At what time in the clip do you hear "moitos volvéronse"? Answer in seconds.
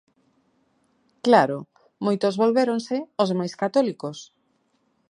2.05-2.97